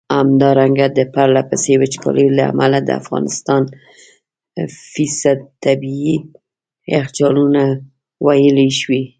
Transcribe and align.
همدارنګه 0.19 0.85
د 0.97 0.99
پرله 1.13 1.41
پسي 1.49 1.73
وچکالیو 1.77 2.35
له 2.37 2.43
امله 2.51 2.79
د 2.83 2.89
افغانستان٪ 3.01 3.61
طبیعي 5.65 6.15
یخچالونه 6.95 7.61
ویلي 8.25 8.69
شوي. 8.79 9.03